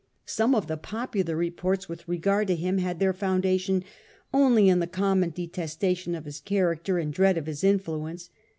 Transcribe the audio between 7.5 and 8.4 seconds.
influence.